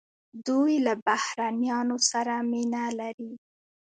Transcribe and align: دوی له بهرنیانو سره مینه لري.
دوی 0.47 0.73
له 0.85 0.93
بهرنیانو 1.07 1.97
سره 2.09 2.33
مینه 2.51 2.83
لري. 2.99 3.31